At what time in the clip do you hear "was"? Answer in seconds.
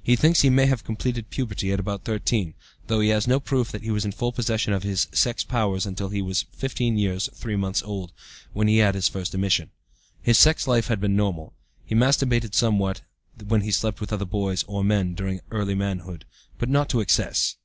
3.90-4.04, 6.22-6.46